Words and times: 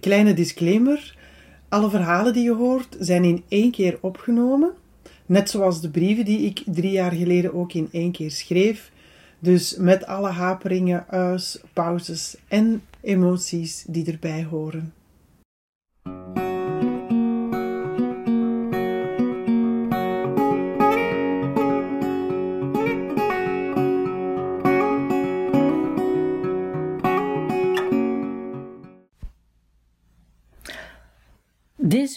kleine 0.00 0.34
disclaimer. 0.34 1.16
Alle 1.68 1.90
verhalen 1.90 2.32
die 2.32 2.42
je 2.42 2.54
hoort 2.54 2.96
zijn 2.98 3.24
in 3.24 3.44
één 3.48 3.70
keer 3.70 3.98
opgenomen. 4.00 4.70
Net 5.26 5.50
zoals 5.50 5.80
de 5.80 5.90
brieven 5.90 6.24
die 6.24 6.40
ik 6.40 6.62
drie 6.66 6.90
jaar 6.90 7.12
geleden 7.12 7.54
ook 7.54 7.72
in 7.72 7.88
één 7.92 8.12
keer 8.12 8.30
schreef. 8.30 8.90
Dus 9.38 9.76
met 9.76 10.06
alle 10.06 10.30
haperingen, 10.30 11.06
us, 11.14 11.60
pauzes 11.72 12.36
en 12.48 12.82
emoties 13.00 13.84
die 13.88 14.12
erbij 14.12 14.46
horen. 14.50 14.92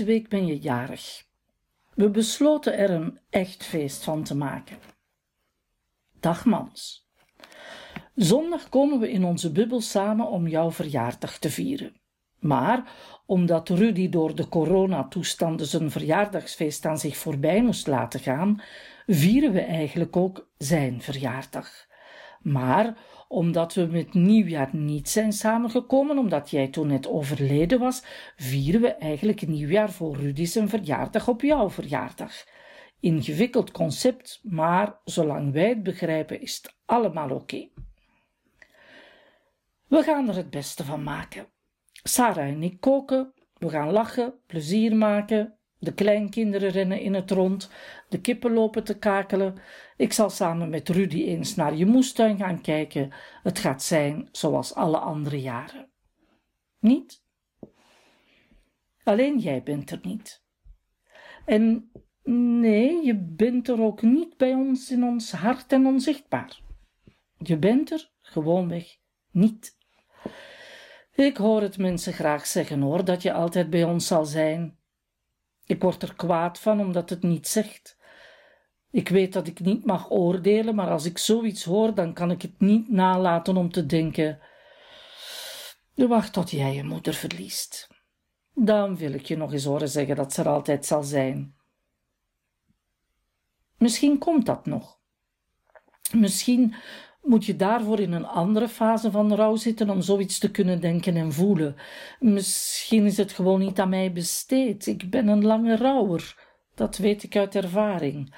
Deze 0.01 0.13
week 0.13 0.29
ben 0.29 0.45
je 0.45 0.59
jarig. 0.59 1.23
We 1.93 2.09
besloten 2.09 2.77
er 2.77 2.89
een 2.89 3.19
echt 3.29 3.63
feest 3.63 4.03
van 4.03 4.23
te 4.23 4.35
maken. 4.35 4.77
Dag 6.19 6.45
Mans. 6.45 7.09
Zondag 8.15 8.69
komen 8.69 8.99
we 8.99 9.11
in 9.11 9.23
onze 9.23 9.51
bubbel 9.51 9.81
samen 9.81 10.27
om 10.27 10.47
jouw 10.47 10.71
verjaardag 10.71 11.37
te 11.37 11.49
vieren. 11.49 12.01
Maar 12.39 12.91
omdat 13.25 13.69
Rudy 13.69 14.09
door 14.09 14.35
de 14.35 14.47
coronatoestanden 14.47 15.67
zijn 15.67 15.91
verjaardagsfeest 15.91 16.85
aan 16.85 16.99
zich 16.99 17.17
voorbij 17.17 17.63
moest 17.63 17.87
laten 17.87 18.19
gaan, 18.19 18.61
vieren 19.07 19.51
we 19.51 19.61
eigenlijk 19.61 20.15
ook 20.15 20.49
zijn 20.57 21.01
verjaardag. 21.01 21.87
Maar 22.39 22.97
omdat 23.31 23.73
we 23.73 23.85
met 23.85 24.13
nieuwjaar 24.13 24.69
niet 24.71 25.09
zijn 25.09 25.33
samengekomen, 25.33 26.17
omdat 26.17 26.49
jij 26.49 26.67
toen 26.67 26.87
net 26.87 27.07
overleden 27.07 27.79
was, 27.79 28.03
vieren 28.35 28.81
we 28.81 28.93
eigenlijk 28.93 29.47
nieuwjaar 29.47 29.91
voor 29.91 30.15
Rudy 30.15 30.45
zijn 30.45 30.69
verjaardag 30.69 31.27
op 31.27 31.41
jouw 31.41 31.69
verjaardag. 31.69 32.33
Ingewikkeld 32.99 33.71
concept, 33.71 34.39
maar 34.43 34.99
zolang 35.03 35.53
wij 35.53 35.69
het 35.69 35.83
begrijpen 35.83 36.41
is 36.41 36.55
het 36.55 36.75
allemaal 36.85 37.29
oké. 37.29 37.69
We 39.87 40.03
gaan 40.03 40.29
er 40.29 40.35
het 40.35 40.49
beste 40.49 40.83
van 40.83 41.03
maken. 41.03 41.47
Sarah 42.03 42.47
en 42.47 42.63
ik 42.63 42.79
koken, 42.79 43.33
we 43.57 43.69
gaan 43.69 43.91
lachen, 43.91 44.33
plezier 44.47 44.95
maken, 44.95 45.57
de 45.81 45.93
kleinkinderen 45.93 46.69
rennen 46.69 46.99
in 46.99 47.13
het 47.13 47.31
rond, 47.31 47.71
de 48.09 48.21
kippen 48.21 48.53
lopen 48.53 48.83
te 48.83 48.97
kakelen. 48.97 49.55
Ik 49.97 50.13
zal 50.13 50.29
samen 50.29 50.69
met 50.69 50.89
Rudy 50.89 51.23
eens 51.23 51.55
naar 51.55 51.75
je 51.75 51.85
moestuin 51.85 52.37
gaan 52.37 52.61
kijken. 52.61 53.11
Het 53.43 53.59
gaat 53.59 53.83
zijn 53.83 54.29
zoals 54.31 54.73
alle 54.73 54.97
andere 54.97 55.41
jaren. 55.41 55.91
Niet? 56.79 57.23
Alleen 59.03 59.39
jij 59.39 59.63
bent 59.63 59.91
er 59.91 59.99
niet. 60.01 60.43
En 61.45 61.91
nee, 62.59 63.05
je 63.05 63.15
bent 63.15 63.67
er 63.67 63.81
ook 63.81 64.01
niet 64.01 64.37
bij 64.37 64.53
ons 64.53 64.91
in 64.91 65.03
ons 65.03 65.31
hart 65.31 65.71
en 65.71 65.85
onzichtbaar. 65.85 66.61
Je 67.37 67.57
bent 67.57 67.91
er 67.91 68.11
gewoonweg 68.21 68.97
niet. 69.31 69.77
Ik 71.13 71.37
hoor 71.37 71.61
het 71.61 71.77
mensen 71.77 72.13
graag 72.13 72.45
zeggen 72.47 72.81
hoor, 72.81 73.05
dat 73.05 73.21
je 73.21 73.33
altijd 73.33 73.69
bij 73.69 73.83
ons 73.83 74.07
zal 74.07 74.25
zijn. 74.25 74.79
Ik 75.71 75.81
word 75.81 76.03
er 76.03 76.15
kwaad 76.15 76.59
van 76.59 76.79
omdat 76.79 77.09
het 77.09 77.23
niet 77.23 77.47
zegt. 77.47 77.97
Ik 78.89 79.09
weet 79.09 79.33
dat 79.33 79.47
ik 79.47 79.59
niet 79.59 79.85
mag 79.85 80.09
oordelen, 80.09 80.75
maar 80.75 80.89
als 80.89 81.05
ik 81.05 81.17
zoiets 81.17 81.63
hoor, 81.63 81.95
dan 81.95 82.13
kan 82.13 82.31
ik 82.31 82.41
het 82.41 82.59
niet 82.59 82.89
nalaten 82.89 83.57
om 83.57 83.71
te 83.71 83.85
denken: 83.85 84.39
wacht 85.93 86.33
tot 86.33 86.51
jij 86.51 86.75
je 86.75 86.83
moeder 86.83 87.13
verliest. 87.13 87.87
Dan 88.53 88.97
wil 88.97 89.13
ik 89.13 89.25
je 89.25 89.37
nog 89.37 89.53
eens 89.53 89.63
horen 89.63 89.89
zeggen 89.89 90.15
dat 90.15 90.33
ze 90.33 90.41
er 90.41 90.47
altijd 90.47 90.85
zal 90.85 91.03
zijn. 91.03 91.55
Misschien 93.77 94.17
komt 94.17 94.45
dat 94.45 94.65
nog. 94.65 94.99
Misschien 96.11 96.75
moet 97.21 97.45
je 97.45 97.55
daarvoor 97.55 97.99
in 97.99 98.11
een 98.11 98.25
andere 98.25 98.67
fase 98.67 99.11
van 99.11 99.35
rouw 99.35 99.55
zitten 99.55 99.89
om 99.89 100.01
zoiets 100.01 100.39
te 100.39 100.51
kunnen 100.51 100.79
denken 100.79 101.15
en 101.15 101.33
voelen. 101.33 101.75
Misschien 102.19 103.05
is 103.05 103.17
het 103.17 103.31
gewoon 103.31 103.59
niet 103.59 103.79
aan 103.79 103.89
mij 103.89 104.11
besteed. 104.11 104.87
Ik 104.87 105.09
ben 105.09 105.27
een 105.27 105.45
lange 105.45 105.75
rouwer. 105.75 106.49
Dat 106.75 106.97
weet 106.97 107.23
ik 107.23 107.35
uit 107.35 107.55
ervaring. 107.55 108.35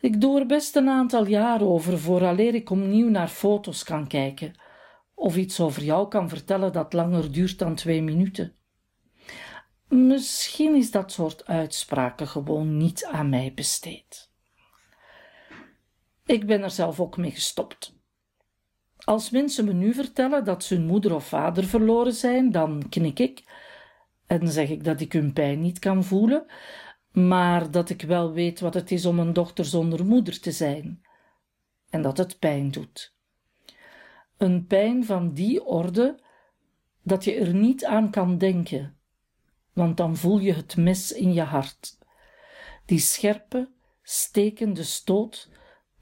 Ik 0.00 0.20
doe 0.20 0.40
er 0.40 0.46
best 0.46 0.76
een 0.76 0.88
aantal 0.88 1.26
jaar 1.26 1.62
over 1.62 1.98
vooraleer 1.98 2.54
ik 2.54 2.70
opnieuw 2.70 3.08
naar 3.08 3.28
foto's 3.28 3.84
kan 3.84 4.06
kijken 4.06 4.52
of 5.18 5.36
iets 5.36 5.60
over 5.60 5.82
jou 5.82 6.08
kan 6.08 6.28
vertellen 6.28 6.72
dat 6.72 6.92
langer 6.92 7.32
duurt 7.32 7.58
dan 7.58 7.74
twee 7.74 8.02
minuten. 8.02 8.56
Misschien 9.88 10.74
is 10.74 10.90
dat 10.90 11.12
soort 11.12 11.46
uitspraken 11.46 12.28
gewoon 12.28 12.76
niet 12.76 13.04
aan 13.04 13.28
mij 13.28 13.52
besteed. 13.54 14.27
Ik 16.28 16.46
ben 16.46 16.62
er 16.62 16.70
zelf 16.70 17.00
ook 17.00 17.16
mee 17.16 17.30
gestopt. 17.30 17.94
Als 19.04 19.30
mensen 19.30 19.64
me 19.64 19.72
nu 19.72 19.94
vertellen 19.94 20.44
dat 20.44 20.64
ze 20.64 20.74
hun 20.74 20.86
moeder 20.86 21.14
of 21.14 21.28
vader 21.28 21.64
verloren 21.64 22.12
zijn, 22.12 22.50
dan 22.50 22.88
knik 22.88 23.18
ik 23.18 23.44
en 24.26 24.48
zeg 24.48 24.68
ik 24.68 24.84
dat 24.84 25.00
ik 25.00 25.12
hun 25.12 25.32
pijn 25.32 25.60
niet 25.60 25.78
kan 25.78 26.04
voelen, 26.04 26.46
maar 27.12 27.70
dat 27.70 27.90
ik 27.90 28.02
wel 28.02 28.32
weet 28.32 28.60
wat 28.60 28.74
het 28.74 28.90
is 28.90 29.06
om 29.06 29.18
een 29.18 29.32
dochter 29.32 29.64
zonder 29.64 30.06
moeder 30.06 30.40
te 30.40 30.52
zijn 30.52 31.00
en 31.90 32.02
dat 32.02 32.18
het 32.18 32.38
pijn 32.38 32.70
doet. 32.70 33.14
Een 34.36 34.66
pijn 34.66 35.04
van 35.04 35.34
die 35.34 35.64
orde 35.64 36.20
dat 37.02 37.24
je 37.24 37.34
er 37.34 37.54
niet 37.54 37.84
aan 37.84 38.10
kan 38.10 38.38
denken, 38.38 38.96
want 39.72 39.96
dan 39.96 40.16
voel 40.16 40.38
je 40.38 40.52
het 40.52 40.76
mes 40.76 41.12
in 41.12 41.32
je 41.32 41.42
hart. 41.42 41.98
Die 42.84 42.98
scherpe, 42.98 43.70
stekende 44.02 44.82
stoot 44.82 45.56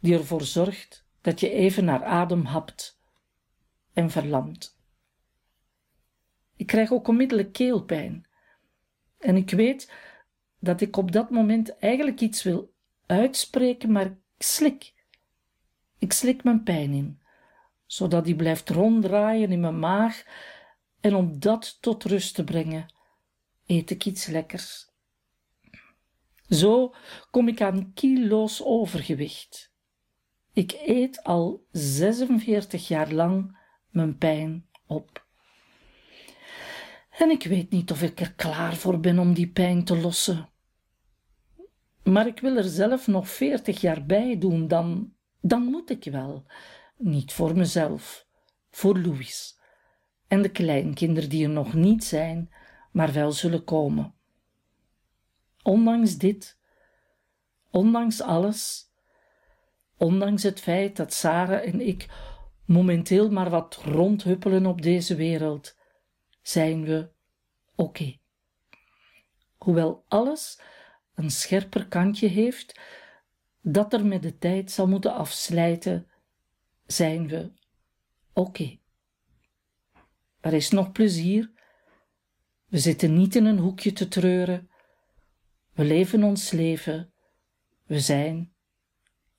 die 0.07 0.19
ervoor 0.19 0.43
zorgt 0.43 1.07
dat 1.21 1.41
je 1.41 1.51
even 1.51 1.85
naar 1.85 2.05
adem 2.05 2.45
hapt 2.45 3.01
en 3.93 4.11
verlamt. 4.11 4.79
Ik 6.57 6.67
krijg 6.67 6.93
ook 6.93 7.09
onmiddellijk 7.09 7.53
keelpijn. 7.53 8.27
En 9.19 9.37
ik 9.37 9.51
weet 9.51 9.93
dat 10.61 10.81
ik 10.81 10.97
op 10.97 11.13
dat 11.13 11.31
moment 11.31 11.79
eigenlijk 11.79 12.21
iets 12.21 12.43
wil 12.43 12.75
uitspreken, 13.07 13.93
maar 13.93 14.07
ik 14.07 14.17
slik. 14.39 14.95
Ik 15.99 16.13
slik 16.13 16.45
mijn 16.45 16.63
pijn 16.63 16.93
in, 16.93 17.21
zodat 17.87 18.25
die 18.25 18.37
blijft 18.37 18.71
ronddraaien 18.71 19.53
in 19.53 19.61
mijn 19.61 19.79
maag, 19.79 20.25
en 21.01 21.15
om 21.15 21.41
dat 21.41 21.79
tot 21.81 22.05
rust 22.05 22.35
te 22.35 22.45
brengen, 22.45 22.95
eet 23.67 23.91
ik 23.91 24.05
iets 24.05 24.27
lekkers. 24.27 24.89
Zo 26.49 26.95
kom 27.31 27.49
ik 27.49 27.61
aan 27.61 27.93
kilo's 27.95 28.63
overgewicht. 28.65 29.75
Ik 30.57 30.73
eet 30.87 31.25
al 31.25 31.67
46 31.71 32.89
jaar 32.89 33.13
lang 33.13 33.59
mijn 33.91 34.19
pijn 34.19 34.67
op. 34.87 35.27
En 37.11 37.31
ik 37.31 37.43
weet 37.45 37.71
niet 37.71 37.91
of 37.91 38.03
ik 38.03 38.21
er 38.21 38.33
klaar 38.33 38.77
voor 38.77 39.01
ben 39.01 39.19
om 39.19 39.35
die 39.35 39.49
pijn 39.49 39.85
te 39.85 39.97
lossen. 39.97 40.49
Maar 42.03 42.27
ik 42.27 42.41
wil 42.41 42.57
er 42.57 42.65
zelf 42.65 43.07
nog 43.07 43.29
40 43.29 43.81
jaar 43.81 44.07
bij 44.07 44.39
doen, 44.39 44.69
dan, 44.69 45.13
dan 45.41 45.63
moet 45.63 45.91
ik 45.91 46.05
wel. 46.05 46.47
Niet 46.97 47.33
voor 47.33 47.57
mezelf, 47.57 48.27
voor 48.71 48.99
Louis 48.99 49.59
en 50.29 50.43
de 50.43 50.51
kleinkinderen 50.51 51.31
die 51.31 51.45
er 51.45 51.51
nog 51.51 51.75
niet 51.75 52.05
zijn, 52.05 52.51
maar 52.93 53.13
wel 53.13 53.33
zullen 53.33 53.65
komen. 53.65 54.15
Ondanks 55.63 56.17
dit, 56.17 56.59
ondanks 57.71 58.21
alles, 58.21 58.91
Ondanks 59.97 60.43
het 60.43 60.61
feit 60.61 60.97
dat 60.97 61.13
Sarah 61.13 61.67
en 61.67 61.81
ik 61.81 62.07
momenteel 62.65 63.31
maar 63.31 63.51
wat 63.51 63.75
rondhuppelen 63.75 64.67
op 64.67 64.83
deze 64.83 65.15
wereld, 65.15 65.77
zijn 66.43 66.85
we 66.85 67.09
oké. 67.75 68.19
Hoewel 69.57 70.05
alles 70.09 70.61
een 71.15 71.31
scherper 71.31 71.87
kantje 71.87 72.29
heeft, 72.29 72.81
dat 73.61 73.93
er 73.93 74.07
met 74.07 74.23
de 74.23 74.39
tijd 74.39 74.71
zal 74.71 74.89
moeten 74.89 75.15
afslijten, 75.15 76.11
zijn 76.87 77.29
we 77.29 77.53
oké. 78.33 78.79
Er 80.41 80.53
is 80.53 80.71
nog 80.71 80.93
plezier. 80.93 81.51
We 82.67 82.79
zitten 82.79 83.17
niet 83.17 83.35
in 83.35 83.45
een 83.45 83.59
hoekje 83.59 83.93
te 83.93 84.09
treuren. 84.09 84.71
We 85.73 85.85
leven 85.85 86.23
ons 86.23 86.51
leven. 86.51 87.13
We 87.85 88.01
zijn 88.01 88.56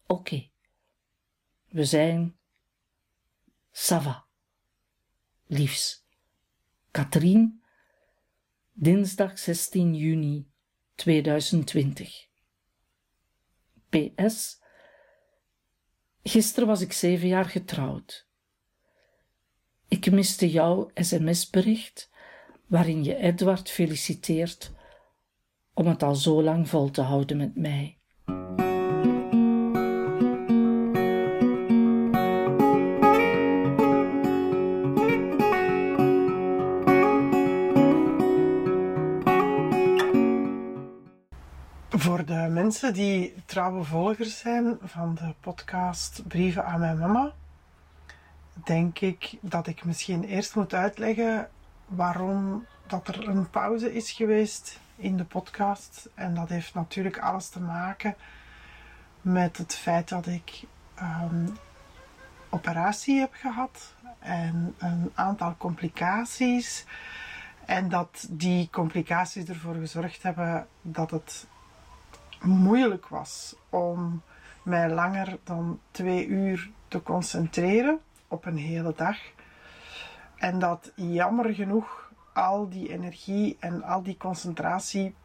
oké. 0.07 0.49
We 1.67 1.85
zijn 1.85 2.37
Sava. 3.71 4.25
Liefs. 5.45 6.05
Katrien, 6.91 7.63
dinsdag 8.73 9.39
16 9.39 9.95
juni 9.95 10.47
2020. 10.95 12.27
PS. 13.89 14.61
Gisteren 16.23 16.67
was 16.67 16.81
ik 16.81 16.93
zeven 16.93 17.27
jaar 17.27 17.45
getrouwd. 17.45 18.27
Ik 19.87 20.11
miste 20.11 20.49
jouw 20.49 20.91
sms-bericht, 20.93 22.09
waarin 22.65 23.03
je 23.03 23.15
Edward 23.15 23.69
feliciteert 23.69 24.71
om 25.73 25.87
het 25.87 26.03
al 26.03 26.15
zo 26.15 26.43
lang 26.43 26.69
vol 26.69 26.91
te 26.91 27.01
houden 27.01 27.37
met 27.37 27.55
mij. 27.55 27.96
Mensen 42.81 43.03
die 43.03 43.35
trouwe 43.45 43.83
volgers 43.83 44.37
zijn 44.37 44.77
van 44.83 45.15
de 45.15 45.33
podcast 45.39 46.27
Brieven 46.27 46.65
aan 46.65 46.79
mijn 46.79 46.97
mama, 46.97 47.33
denk 48.53 48.99
ik 48.99 49.37
dat 49.41 49.67
ik 49.67 49.85
misschien 49.85 50.23
eerst 50.23 50.55
moet 50.55 50.73
uitleggen 50.73 51.49
waarom 51.85 52.65
dat 52.87 53.07
er 53.07 53.27
een 53.27 53.49
pauze 53.49 53.93
is 53.93 54.11
geweest 54.11 54.79
in 54.95 55.17
de 55.17 55.23
podcast. 55.23 56.09
En 56.13 56.33
dat 56.33 56.49
heeft 56.49 56.73
natuurlijk 56.73 57.19
alles 57.19 57.49
te 57.49 57.59
maken 57.59 58.15
met 59.21 59.57
het 59.57 59.75
feit 59.75 60.09
dat 60.09 60.27
ik 60.27 60.63
um, 61.01 61.57
operatie 62.49 63.19
heb 63.19 63.33
gehad 63.33 63.93
en 64.19 64.75
een 64.77 65.11
aantal 65.13 65.55
complicaties. 65.57 66.85
En 67.65 67.89
dat 67.89 68.27
die 68.29 68.69
complicaties 68.71 69.45
ervoor 69.45 69.75
gezorgd 69.75 70.23
hebben 70.23 70.67
dat 70.81 71.11
het 71.11 71.47
moeilijk 72.41 73.07
was 73.07 73.55
om 73.69 74.21
mij 74.63 74.89
langer 74.89 75.37
dan 75.43 75.79
twee 75.91 76.27
uur 76.27 76.69
te 76.87 77.03
concentreren 77.03 77.99
op 78.27 78.45
een 78.45 78.57
hele 78.57 78.93
dag. 78.95 79.17
En 80.35 80.59
dat 80.59 80.91
jammer 80.95 81.53
genoeg 81.53 82.11
al 82.33 82.69
die 82.69 82.89
energie 82.89 83.57
en 83.59 83.83
al 83.83 84.03
die 84.03 84.17
concentratie 84.17 85.15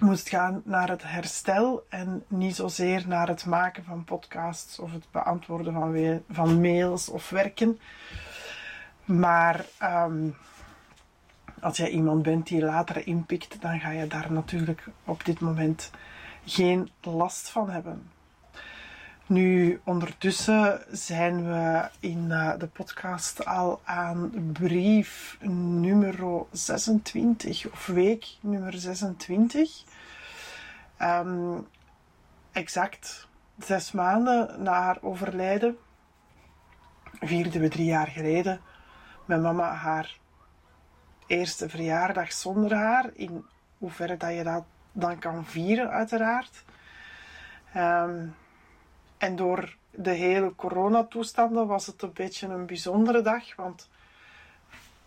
moest 0.00 0.28
gaan 0.28 0.62
naar 0.64 0.88
het 0.88 1.02
herstel 1.02 1.86
en 1.88 2.24
niet 2.28 2.56
zozeer 2.56 3.04
naar 3.06 3.28
het 3.28 3.46
maken 3.46 3.84
van 3.84 4.04
podcasts 4.04 4.78
of 4.78 4.92
het 4.92 5.06
beantwoorden 5.10 6.24
van, 6.30 6.60
mails 6.60 7.08
of 7.08 7.30
werken. 7.30 7.80
Maar 9.04 9.64
um, 9.82 10.36
als 11.60 11.76
jij 11.76 11.88
iemand 11.88 12.22
bent 12.22 12.46
die 12.46 12.64
later 12.64 13.06
inpikt, 13.06 13.60
dan 13.60 13.80
ga 13.80 13.90
je 13.90 14.06
daar 14.06 14.32
natuurlijk 14.32 14.86
op 15.04 15.24
dit 15.24 15.40
moment 15.40 15.90
geen 16.46 16.90
last 17.00 17.48
van 17.48 17.70
hebben. 17.70 18.10
Nu, 19.26 19.80
ondertussen 19.84 20.82
zijn 20.90 21.46
we 21.46 21.88
in 22.00 22.24
uh, 22.28 22.58
de 22.58 22.66
podcast 22.66 23.44
al 23.44 23.80
aan 23.84 24.50
brief 24.52 25.36
nummer 25.40 26.44
26, 26.52 27.72
of 27.72 27.86
week 27.86 28.26
nummer 28.40 28.78
26. 28.78 29.84
Um, 31.02 31.66
exact 32.52 33.28
zes 33.58 33.92
maanden 33.92 34.62
na 34.62 34.72
haar 34.72 34.98
overlijden 35.00 35.76
vierden 37.20 37.60
we 37.60 37.68
drie 37.68 37.86
jaar 37.86 38.06
geleden 38.06 38.60
met 39.24 39.42
mama 39.42 39.72
haar 39.72 40.18
eerste 41.26 41.68
verjaardag 41.68 42.32
zonder 42.32 42.74
haar. 42.74 43.10
In 43.14 43.44
hoeverre 43.78 44.16
dat 44.16 44.34
je 44.34 44.42
dat 44.42 44.64
dan 44.98 45.18
kan 45.18 45.46
vieren, 45.46 45.90
uiteraard. 45.90 46.64
Um, 47.76 48.36
en 49.18 49.36
door 49.36 49.76
de 49.90 50.10
hele 50.10 50.54
coronatoestanden 50.54 51.66
was 51.66 51.86
het 51.86 52.02
een 52.02 52.12
beetje 52.12 52.48
een 52.48 52.66
bijzondere 52.66 53.22
dag, 53.22 53.56
want 53.56 53.88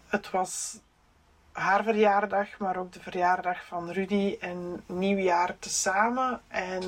het 0.07 0.29
was 0.29 0.79
haar 1.51 1.83
verjaardag, 1.83 2.57
maar 2.57 2.77
ook 2.77 2.93
de 2.93 2.99
verjaardag 3.01 3.65
van 3.65 3.91
Rudy 3.91 4.37
en 4.39 4.83
nieuwjaar 4.85 5.59
tezamen. 5.59 6.41
En 6.47 6.83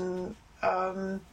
um, 0.63 1.25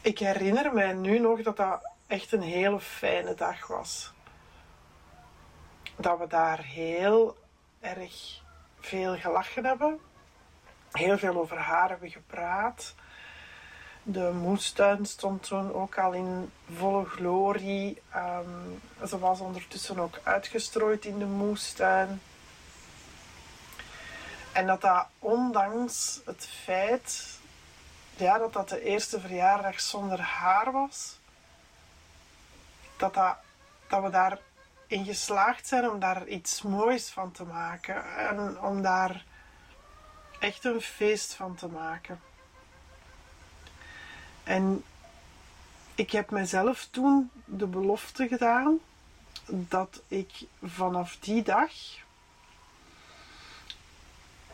ik 0.00 0.18
herinner 0.18 0.74
mij 0.74 0.92
nu 0.92 1.18
nog 1.18 1.42
dat 1.42 1.56
dat 1.56 1.90
echt 2.06 2.32
een 2.32 2.42
hele 2.42 2.80
fijne 2.80 3.34
dag 3.34 3.66
was. 3.66 4.12
Dat 5.96 6.18
we 6.18 6.26
daar 6.26 6.62
heel 6.62 7.36
erg 7.80 8.44
veel 8.86 9.16
gelachen 9.16 9.64
hebben, 9.64 10.00
heel 10.92 11.18
veel 11.18 11.36
over 11.36 11.58
haar 11.58 11.88
hebben 11.88 12.10
gepraat. 12.10 12.94
De 14.02 14.30
moestuin 14.32 15.06
stond 15.06 15.42
toen 15.42 15.72
ook 15.72 15.98
al 15.98 16.12
in 16.12 16.52
volle 16.74 17.04
glorie. 17.04 18.02
Um, 18.16 18.82
ze 19.06 19.18
was 19.18 19.40
ondertussen 19.40 19.98
ook 19.98 20.20
uitgestrooid 20.22 21.04
in 21.04 21.18
de 21.18 21.24
moestuin. 21.24 22.20
En 24.52 24.66
dat 24.66 24.80
dat 24.80 25.06
ondanks 25.18 26.20
het 26.24 26.46
feit 26.64 27.38
ja, 28.16 28.38
dat 28.38 28.52
dat 28.52 28.68
de 28.68 28.82
eerste 28.82 29.20
verjaardag 29.20 29.80
zonder 29.80 30.20
haar 30.20 30.72
was, 30.72 31.18
dat, 32.96 33.14
dat, 33.14 33.36
dat 33.88 34.02
we 34.02 34.10
daarin 34.88 35.04
geslaagd 35.04 35.66
zijn 35.66 35.90
om 35.90 35.98
daar 35.98 36.26
iets 36.26 36.62
moois 36.62 37.10
van 37.10 37.32
te 37.32 37.44
maken. 37.44 38.16
En 38.16 38.60
om 38.60 38.82
daar 38.82 39.24
echt 40.38 40.64
een 40.64 40.80
feest 40.80 41.34
van 41.34 41.54
te 41.54 41.68
maken. 41.68 42.20
En 44.44 44.84
ik 45.94 46.10
heb 46.10 46.30
mezelf 46.30 46.88
toen 46.90 47.30
de 47.44 47.66
belofte 47.66 48.28
gedaan 48.28 48.78
dat 49.46 50.02
ik 50.08 50.32
vanaf 50.62 51.16
die 51.20 51.42
dag 51.42 51.70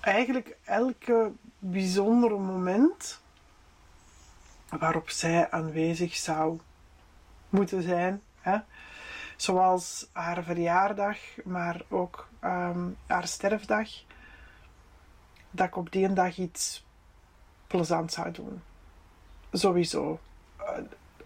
eigenlijk 0.00 0.56
elke 0.64 1.32
bijzondere 1.58 2.38
moment 2.38 3.20
waarop 4.68 5.10
zij 5.10 5.50
aanwezig 5.50 6.16
zou 6.16 6.60
moeten 7.48 7.82
zijn, 7.82 8.22
hè, 8.40 8.58
zoals 9.36 10.08
haar 10.12 10.44
verjaardag, 10.44 11.18
maar 11.44 11.82
ook 11.88 12.28
ehm, 12.40 12.88
haar 13.06 13.26
sterfdag, 13.26 13.88
dat 15.50 15.66
ik 15.66 15.76
op 15.76 15.92
die 15.92 16.12
dag 16.12 16.38
iets 16.38 16.84
plezants 17.66 18.14
zou 18.14 18.30
doen 18.30 18.62
sowieso. 19.52 20.20
Eh, 20.56 20.78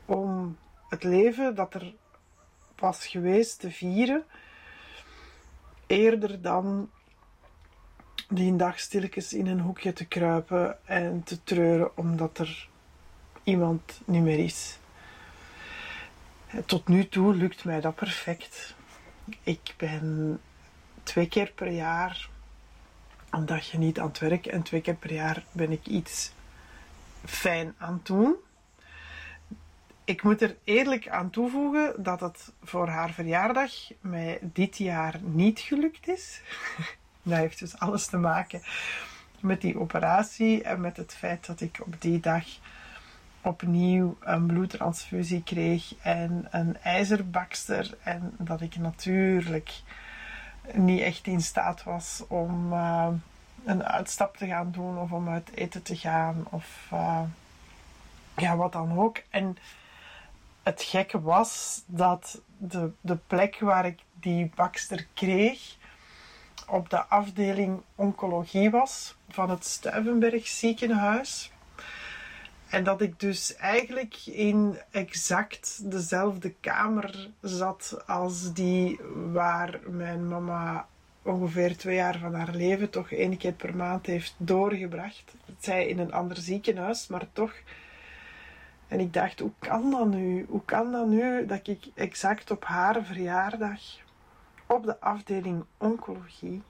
om 0.04 0.56
het 0.88 1.02
leven 1.02 1.54
dat 1.54 1.74
er 1.74 1.94
was 2.76 3.06
geweest 3.06 3.60
te 3.60 3.70
vieren. 3.70 4.24
Eerder 5.86 6.42
dan 6.42 6.90
die 8.28 8.56
dag 8.56 8.80
stilletjes 8.80 9.32
in 9.32 9.46
een 9.46 9.60
hoekje 9.60 9.92
te 9.92 10.04
kruipen 10.04 10.86
en 10.86 11.22
te 11.22 11.42
treuren 11.42 11.96
omdat 11.96 12.38
er 12.38 12.68
iemand 13.42 14.00
niet 14.04 14.22
meer 14.22 14.38
is. 14.38 14.78
Tot 16.64 16.88
nu 16.88 17.08
toe 17.08 17.34
lukt 17.34 17.64
mij 17.64 17.80
dat 17.80 17.94
perfect. 17.94 18.74
Ik 19.42 19.74
ben 19.76 20.40
twee 21.02 21.28
keer 21.28 21.52
per 21.54 21.70
jaar 21.70 22.28
een 23.30 23.46
dagje 23.46 23.78
niet 23.78 23.98
aan 23.98 24.06
het 24.06 24.18
werk 24.18 24.46
en 24.46 24.62
twee 24.62 24.80
keer 24.80 24.94
per 24.94 25.12
jaar 25.12 25.44
ben 25.52 25.72
ik 25.72 25.86
iets 25.86 26.32
fijn 27.24 27.74
aan 27.78 28.00
doen. 28.02 28.34
Ik 30.04 30.22
moet 30.22 30.42
er 30.42 30.56
eerlijk 30.64 31.08
aan 31.08 31.30
toevoegen 31.30 32.02
dat 32.02 32.20
het 32.20 32.52
voor 32.62 32.88
haar 32.88 33.10
verjaardag 33.10 33.72
mij 34.00 34.38
dit 34.42 34.78
jaar 34.78 35.20
niet 35.22 35.60
gelukt 35.60 36.08
is. 36.08 36.40
dat 37.22 37.38
heeft 37.38 37.58
dus 37.58 37.78
alles 37.78 38.06
te 38.06 38.16
maken 38.16 38.62
met 39.40 39.60
die 39.60 39.78
operatie 39.78 40.62
en 40.62 40.80
met 40.80 40.96
het 40.96 41.14
feit 41.14 41.46
dat 41.46 41.60
ik 41.60 41.80
op 41.80 42.00
die 42.00 42.20
dag 42.20 42.44
opnieuw 43.46 44.16
een 44.20 44.46
bloedtransfusie 44.46 45.42
kreeg 45.42 45.94
en 46.02 46.46
een 46.50 46.76
ijzerbakster 46.82 47.96
en 48.02 48.34
dat 48.38 48.60
ik 48.60 48.76
natuurlijk 48.76 49.82
niet 50.72 51.00
echt 51.00 51.26
in 51.26 51.40
staat 51.40 51.82
was 51.82 52.24
om 52.28 52.72
uh, 52.72 53.08
een 53.64 53.84
uitstap 53.84 54.36
te 54.36 54.46
gaan 54.46 54.70
doen 54.70 54.98
of 54.98 55.12
om 55.12 55.28
uit 55.28 55.50
eten 55.54 55.82
te 55.82 55.96
gaan 55.96 56.46
of 56.50 56.88
uh, 56.92 57.20
ja, 58.36 58.56
wat 58.56 58.72
dan 58.72 58.98
ook. 58.98 59.22
En 59.30 59.56
het 60.62 60.82
gekke 60.82 61.20
was 61.20 61.82
dat 61.86 62.40
de, 62.56 62.90
de 63.00 63.16
plek 63.16 63.58
waar 63.60 63.86
ik 63.86 64.00
die 64.20 64.50
bakster 64.54 65.06
kreeg 65.14 65.76
op 66.66 66.90
de 66.90 67.04
afdeling 67.04 67.82
oncologie 67.94 68.70
was 68.70 69.16
van 69.28 69.50
het 69.50 69.64
Stuivenberg 69.64 70.46
ziekenhuis. 70.46 71.50
En 72.76 72.84
dat 72.84 73.00
ik 73.00 73.20
dus 73.20 73.56
eigenlijk 73.56 74.16
in 74.26 74.78
exact 74.90 75.90
dezelfde 75.90 76.54
kamer 76.60 77.28
zat 77.40 78.02
als 78.06 78.52
die 78.52 79.00
waar 79.32 79.80
mijn 79.86 80.28
mama 80.28 80.86
ongeveer 81.22 81.76
twee 81.76 81.94
jaar 81.94 82.18
van 82.18 82.34
haar 82.34 82.54
leven 82.54 82.90
toch 82.90 83.10
één 83.10 83.36
keer 83.36 83.52
per 83.52 83.76
maand 83.76 84.06
heeft 84.06 84.34
doorgebracht. 84.36 85.34
Zij 85.58 85.86
in 85.86 85.98
een 85.98 86.12
ander 86.12 86.36
ziekenhuis, 86.36 87.06
maar 87.06 87.26
toch. 87.32 87.52
En 88.88 89.00
ik 89.00 89.12
dacht, 89.12 89.40
hoe 89.40 89.52
kan 89.58 89.90
dat 89.90 90.06
nu? 90.06 90.46
Hoe 90.48 90.64
kan 90.64 90.92
dat 90.92 91.06
nu 91.06 91.46
dat 91.46 91.66
ik 91.66 91.86
exact 91.94 92.50
op 92.50 92.64
haar 92.64 93.04
verjaardag 93.04 93.80
op 94.66 94.84
de 94.84 95.00
afdeling 95.00 95.64
oncologie 95.78 96.62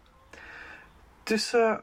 tussen 1.23 1.83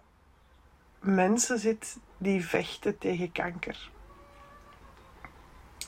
mensen 1.00 1.60
zit 1.60 1.98
die 2.18 2.46
vechten 2.46 2.98
tegen 2.98 3.32
kanker. 3.32 3.92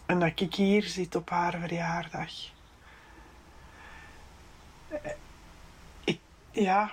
En 0.06 0.20
dat 0.20 0.40
ik 0.40 0.54
hier 0.56 0.84
zit 0.84 1.16
op 1.16 1.30
haar 1.30 1.60
verjaardag. 1.60 2.32
Ik, 6.04 6.20
ja, 6.52 6.92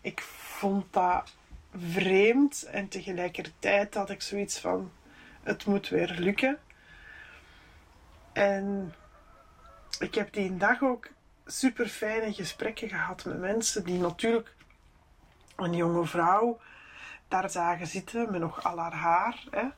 ik 0.00 0.20
vond 0.20 0.92
dat 0.92 1.34
vreemd 1.76 2.62
en 2.62 2.88
tegelijkertijd 2.88 3.94
had 3.94 4.10
ik 4.10 4.22
zoiets 4.22 4.58
van: 4.58 4.92
het 5.42 5.66
moet 5.66 5.88
weer 5.88 6.16
lukken. 6.18 6.58
En 8.32 8.94
ik 9.98 10.14
heb 10.14 10.32
die 10.32 10.56
dag 10.56 10.82
ook 10.82 11.08
super 11.46 11.86
fijne 11.86 12.32
gesprekken 12.32 12.88
gehad 12.88 13.24
met 13.24 13.38
mensen 13.38 13.84
die 13.84 13.98
natuurlijk 13.98 14.54
een 15.56 15.74
jonge 15.74 16.06
vrouw 16.06 16.60
daar 17.28 17.50
zagen 17.50 17.86
zitten 17.86 18.30
met 18.30 18.40
nog 18.40 18.64
al 18.64 18.78
haar 18.78 18.94
haar. 18.94 19.44
Hè. 19.50 19.68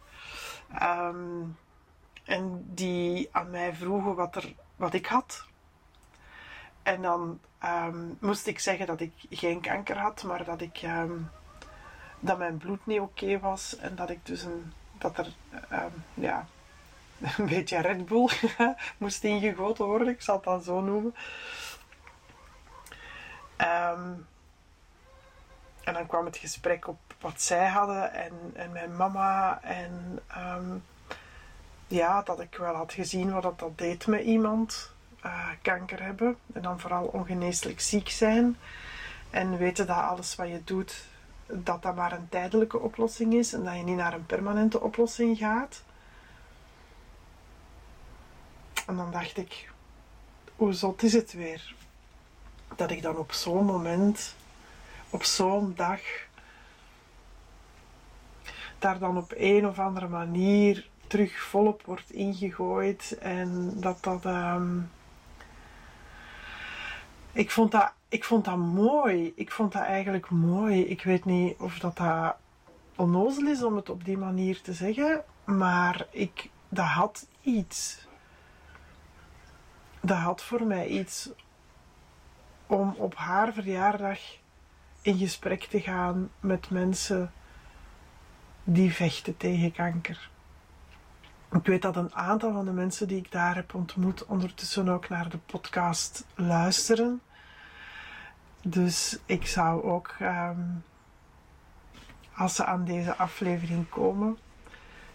Ehm, 0.79 1.43
en 2.25 2.65
die 2.75 3.29
aan 3.33 3.51
mij 3.51 3.75
vroegen 3.75 4.15
wat, 4.15 4.37
er, 4.37 4.55
wat 4.77 4.95
ik 4.95 5.07
had. 5.07 5.45
En 6.83 7.03
dan 7.03 7.41
ehm, 7.59 8.07
moest 8.21 8.47
ik 8.47 8.59
zeggen 8.59 8.87
dat 8.87 9.01
ik 9.01 9.13
geen 9.31 9.61
kanker 9.61 9.99
had, 9.99 10.23
maar 10.23 10.45
dat, 10.45 10.61
ik, 10.61 10.77
ehm, 10.83 11.13
dat 12.21 12.39
mijn 12.39 12.57
bloed 12.57 12.87
niet 12.87 13.01
oké 13.01 13.39
was. 13.39 13.77
En 13.77 13.95
dat 13.95 14.11
ik 14.11 14.27
dus 14.27 14.43
een, 14.43 14.73
dat 14.99 15.19
er 15.19 15.33
ja, 16.15 16.47
een 17.39 17.47
beetje 17.47 17.81
Red 17.81 18.07
Bull 18.07 18.29
moest 18.99 19.25
ingegoten 19.25 19.85
worden, 19.85 20.09
ik 20.09 20.23
zal 20.23 20.35
het 20.35 20.45
dan 20.45 20.63
zo 20.63 20.81
noemen. 20.81 21.15
en 25.85 25.95
dan 25.95 26.07
kwam 26.07 26.25
het 26.25 26.37
gesprek 26.37 26.89
op 26.89 26.99
wat 27.21 27.43
zij 27.43 27.69
hadden 27.69 28.13
en, 28.13 28.33
en 28.55 28.73
mijn 28.73 28.97
mama. 28.97 29.61
En 29.63 30.19
ehm, 30.27 30.77
ja, 31.93 32.23
dat 32.23 32.41
ik 32.41 32.57
wel 32.57 32.75
had 32.75 32.93
gezien 32.93 33.33
wat 33.33 33.43
dat, 33.43 33.59
dat 33.59 33.79
deed 33.79 34.07
met 34.07 34.25
iemand. 34.25 34.91
Uh, 35.25 35.49
kanker 35.63 36.03
hebben. 36.03 36.37
En 36.53 36.63
dan 36.63 36.81
vooral 36.81 37.05
ongeneeslijk 37.05 37.81
ziek 37.81 38.09
zijn. 38.09 38.57
En 39.31 39.59
weten 39.59 39.87
dat 39.87 39.97
alles 39.97 40.35
wat 40.35 40.49
je 40.49 40.65
doet, 40.65 41.05
dat 41.47 41.83
dat 41.83 41.95
maar 41.95 42.13
een 42.13 42.29
tijdelijke 42.29 42.79
oplossing 42.79 43.35
is. 43.35 43.53
En 43.53 43.65
dat 43.65 43.75
je 43.75 43.83
niet 43.83 43.97
naar 43.97 44.13
een 44.13 44.27
permanente 44.27 44.81
oplossing 44.81 45.39
gaat. 45.39 45.83
En 48.87 48.97
dan 48.97 49.11
dacht 49.11 49.37
ik, 49.37 49.71
hoe 50.57 50.73
zot 50.73 51.03
is 51.03 51.13
het 51.13 51.33
weer? 51.33 51.75
Dat 52.77 52.91
ik 52.91 53.03
dan 53.03 53.17
op 53.17 53.33
zo'n 53.33 53.65
moment, 53.65 54.35
op 55.11 55.23
zo'n 55.23 55.73
dag, 55.77 56.01
daar 58.79 58.99
dan 58.99 59.17
op 59.17 59.33
een 59.37 59.67
of 59.67 59.79
andere 59.79 60.09
manier 60.09 60.91
terug 61.13 61.41
volop 61.41 61.83
wordt 61.85 62.11
ingegooid. 62.11 63.19
En 63.21 63.81
dat 63.81 64.03
dat. 64.03 64.25
Ehm, 64.25 64.79
ik, 67.33 67.51
vond 67.51 67.71
dat 67.71 67.93
ik 68.09 68.25
vond 68.25 68.45
dat 68.45 68.57
mooi. 68.57 69.33
Ik 69.37 69.51
vond 69.51 69.73
dat 69.73 69.83
eigenlijk 69.83 70.31
mooi. 70.31 70.85
Ik 70.85 71.03
weet 71.03 71.25
niet 71.25 71.59
of 71.59 71.79
dat, 71.79 71.97
dat 71.97 72.37
onnozel 72.97 73.47
is 73.47 73.63
om 73.63 73.77
het 73.77 73.91
op 73.91 74.05
die 74.05 74.19
manier 74.19 74.61
te 74.61 74.73
zeggen. 74.73 75.25
Maar 75.45 76.07
ik, 76.11 76.51
dat 76.69 76.87
had 76.87 77.27
iets. 77.43 78.07
Dat 80.01 80.19
had 80.19 80.43
voor 80.43 80.63
mij 80.63 80.87
iets 80.87 81.31
om 82.67 82.95
op 82.97 83.15
haar 83.15 83.53
verjaardag 83.53 84.19
in 85.03 85.19
gesprek 85.19 85.65
te 85.65 85.81
gaan 85.81 86.31
met 86.41 86.71
mensen 86.71 87.33
die 88.65 88.93
vechten 88.93 89.37
tegen 89.37 89.73
kanker. 89.73 90.31
Ik 91.53 91.67
weet 91.67 91.83
dat 91.83 91.97
een 91.97 92.15
aantal 92.15 92.53
van 92.53 92.65
de 92.65 92.73
mensen 92.73 93.09
die 93.09 93.19
ik 93.19 93.31
daar 93.31 93.55
heb 93.55 93.75
ontmoet 93.75 94.27
ondertussen 94.27 94.89
ook 94.89 95.09
naar 95.09 95.29
de 95.29 95.39
podcast 95.39 96.27
luisteren. 96.35 97.21
Dus 98.63 99.19
ik 99.27 99.47
zou 99.47 99.83
ook, 99.83 100.15
ehm, 100.19 100.61
als 102.37 102.55
ze 102.55 102.65
aan 102.65 102.85
deze 102.85 103.17
aflevering 103.17 103.89
komen, 103.89 104.39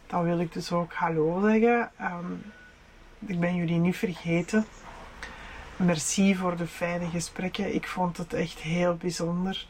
dan 0.08 0.24
wil 0.24 0.39
ik 0.39 0.53
dus 0.53 0.72
ook 0.72 0.94
hallo 0.94 1.41
zeggen. 1.50 1.91
Ehm, 1.98 2.32
ik 3.20 3.39
ben 3.39 3.56
jullie 3.56 3.79
niet 3.79 3.98
vergeten. 3.98 4.65
Merci 5.75 6.36
voor 6.36 6.56
de 6.58 6.67
fijne 6.67 7.10
gesprekken. 7.10 7.75
Ik 7.75 7.88
vond 7.88 8.17
het 8.17 8.34
echt 8.34 8.60
heel 8.60 8.96
bijzonder 8.96 9.67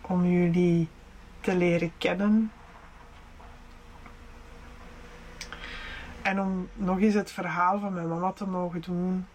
om 0.00 0.24
jullie 0.24 0.88
te 1.40 1.56
leren 1.56 1.92
kennen 1.98 2.50
En 6.26 6.40
om 6.40 6.68
nog 6.74 7.00
eens 7.00 7.14
het 7.14 7.30
verhaal 7.30 7.78
van 7.80 7.92
mijn 7.92 8.08
mama 8.08 8.32
te 8.32 8.46
mogen 8.46 8.80
doen. 8.80 9.26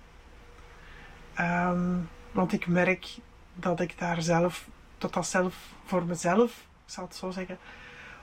Ehm, 1.34 1.98
want 2.32 2.54
ik 2.54 2.68
merk 2.68 3.18
dat 3.54 3.80
ik 3.80 4.00
daar 4.00 4.22
zelf, 4.22 4.68
dat 4.98 5.14
dat 5.14 5.28
zelf 5.28 5.56
voor 5.86 6.04
mezelf, 6.04 6.52
ik 6.86 6.92
zal 6.92 7.04
het 7.04 7.16
zo 7.16 7.30
zeggen, 7.30 7.58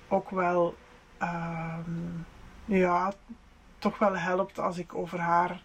ook 0.08 0.30
wel, 0.30 0.76
ehm, 1.18 1.90
ja, 2.64 3.12
toch 3.78 3.98
wel 3.98 4.16
helpt 4.16 4.58
als 4.58 4.78
ik 4.78 4.94
over 4.94 5.20
haar 5.20 5.62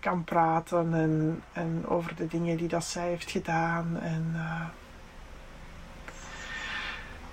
kan 0.00 0.24
praten 0.24 0.94
en, 0.94 1.42
en 1.52 1.86
over 1.86 2.14
de 2.14 2.26
dingen 2.26 2.56
die 2.56 2.68
dat 2.68 2.84
zij 2.84 3.08
heeft 3.08 3.30
gedaan. 3.30 3.98
En 4.00 4.32
uh, 4.34 4.66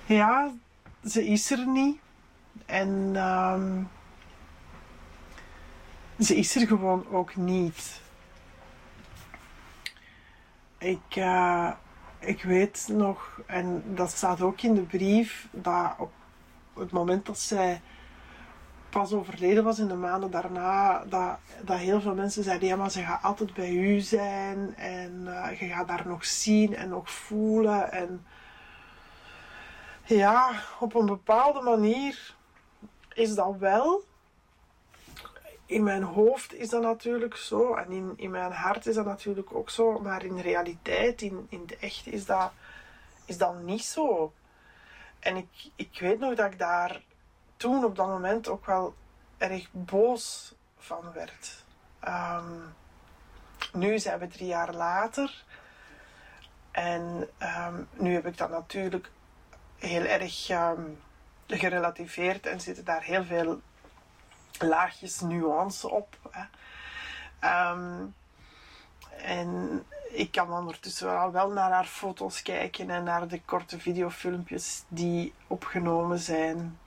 ja, 0.06 0.50
ze 1.04 1.26
is 1.26 1.50
er 1.50 1.66
niet. 1.66 1.98
En 2.66 3.16
um, 3.16 3.88
ze 6.26 6.36
is 6.36 6.56
er 6.56 6.66
gewoon 6.66 7.06
ook 7.10 7.36
niet. 7.36 8.00
Ik, 10.78 11.16
uh, 11.16 11.72
ik 12.18 12.42
weet 12.42 12.88
nog, 12.92 13.40
en 13.46 13.82
dat 13.94 14.10
staat 14.10 14.40
ook 14.40 14.60
in 14.60 14.74
de 14.74 14.82
brief, 14.82 15.48
dat 15.50 15.94
op 15.98 16.12
het 16.74 16.90
moment 16.90 17.26
dat 17.26 17.38
zij 17.38 17.80
pas 18.90 19.12
overleden 19.12 19.64
was 19.64 19.78
in 19.78 19.88
de 19.88 19.94
maanden 19.94 20.30
daarna, 20.30 21.04
dat, 21.04 21.38
dat 21.62 21.78
heel 21.78 22.00
veel 22.00 22.14
mensen 22.14 22.44
zeiden, 22.44 22.68
ja 22.68 22.76
maar 22.76 22.90
ze 22.90 23.02
gaat 23.02 23.22
altijd 23.22 23.54
bij 23.54 23.70
u 23.70 24.00
zijn 24.00 24.76
en 24.76 25.20
uh, 25.24 25.60
je 25.60 25.66
gaat 25.66 25.88
daar 25.88 26.06
nog 26.06 26.24
zien 26.24 26.76
en 26.76 26.88
nog 26.88 27.10
voelen. 27.10 27.92
En 27.92 28.26
ja, 30.04 30.52
op 30.80 30.94
een 30.94 31.06
bepaalde 31.06 31.60
manier 31.60 32.34
is 33.14 33.34
dat 33.34 33.56
wel 33.58 34.08
in 35.70 35.82
mijn 35.82 36.02
hoofd 36.02 36.54
is 36.54 36.68
dat 36.68 36.82
natuurlijk 36.82 37.36
zo 37.36 37.74
en 37.74 37.90
in, 37.90 38.12
in 38.16 38.30
mijn 38.30 38.52
hart 38.52 38.86
is 38.86 38.94
dat 38.94 39.04
natuurlijk 39.04 39.54
ook 39.54 39.70
zo, 39.70 39.98
maar 39.98 40.24
in 40.24 40.38
realiteit, 40.38 41.22
in, 41.22 41.46
in 41.48 41.66
de 41.66 41.76
echt, 41.76 42.06
is 42.06 42.24
dat, 42.26 42.52
is 43.24 43.38
dat 43.38 43.62
niet 43.62 43.84
zo. 43.84 44.32
En 45.18 45.36
ik, 45.36 45.70
ik 45.74 45.98
weet 46.00 46.18
nog 46.18 46.34
dat 46.34 46.52
ik 46.52 46.58
daar 46.58 47.02
toen 47.56 47.84
op 47.84 47.96
dat 47.96 48.06
moment 48.06 48.48
ook 48.48 48.66
wel 48.66 48.94
erg 49.38 49.68
boos 49.72 50.54
van 50.78 51.12
werd. 51.12 51.64
Ehm, 52.00 52.58
nu 53.72 53.98
zijn 53.98 54.18
we 54.18 54.26
drie 54.26 54.48
jaar 54.48 54.74
later 54.74 55.44
en 56.70 57.28
ehm, 57.38 57.82
nu 57.92 58.14
heb 58.14 58.26
ik 58.26 58.36
dat 58.36 58.50
natuurlijk 58.50 59.10
heel 59.78 60.04
erg 60.04 60.48
um, 60.48 61.00
gerelativeerd 61.46 62.46
en 62.46 62.60
zitten 62.60 62.84
daar 62.84 63.02
heel 63.02 63.24
veel 63.24 63.60
laagjes 64.58 65.20
nuance 65.20 65.90
op. 65.90 66.16
Hè. 66.30 66.44
Ehm, 67.38 68.06
en 69.22 69.82
ik 70.10 70.30
kan 70.32 70.52
ondertussen 70.52 71.18
al 71.18 71.32
wel 71.32 71.50
naar 71.50 71.70
haar 71.70 71.84
foto's 71.84 72.42
kijken 72.42 72.90
en 72.90 73.04
naar 73.04 73.28
de 73.28 73.40
korte 73.42 73.78
videofilmpjes 73.78 74.84
die 74.88 75.34
opgenomen 75.46 76.18
zijn. 76.18 76.78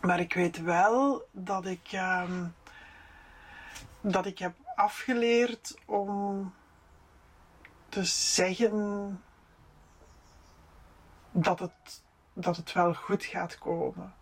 Maar 0.00 0.20
ik 0.20 0.34
weet 0.34 0.62
wel 0.62 1.28
dat 1.30 1.66
ik, 1.66 1.88
ehm, 1.90 2.46
dat 4.00 4.26
ik 4.26 4.38
heb 4.38 4.54
afgeleerd 4.74 5.78
om 5.84 6.54
te 7.88 8.04
zeggen 8.04 9.22
dat 11.30 11.58
het, 11.58 12.02
dat 12.32 12.56
het 12.56 12.72
wel 12.72 12.94
goed 12.94 13.24
gaat 13.24 13.58
komen. 13.58 14.14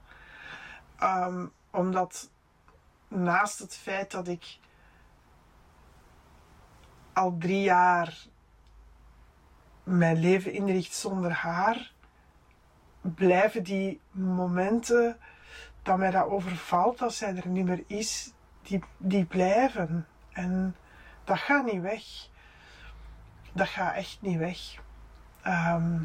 Ehm, 0.99 1.47
omdat 1.71 2.31
naast 3.09 3.59
het 3.59 3.77
feit 3.77 4.11
dat 4.11 4.29
ik 4.29 4.59
al 7.12 7.37
drie 7.39 7.62
jaar 7.62 8.27
mijn 9.83 10.17
leven 10.17 10.53
inricht 10.53 10.93
zonder 10.93 11.33
haar, 11.33 11.93
blijven 13.00 13.62
die 13.62 14.00
momenten 14.11 15.19
dat 15.83 15.99
mij 15.99 16.11
dat 16.11 16.27
overvalt 16.27 17.03
als 17.03 17.17
zij 17.17 17.37
er 17.37 17.49
niet 17.49 17.65
meer 17.65 17.85
is, 17.87 18.33
die, 18.62 18.85
die 18.97 19.25
blijven. 19.25 20.07
En 20.33 20.77
dat 21.25 21.39
gaat 21.39 21.65
niet 21.65 21.81
weg. 21.81 22.03
dat 23.53 23.69
gaat 23.69 23.95
echt 23.95 24.19
niet 24.21 24.39
weg. 24.39 24.59
Ehm, 25.43 26.03